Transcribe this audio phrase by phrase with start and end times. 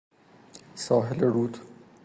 [0.75, 1.59] ساحل رود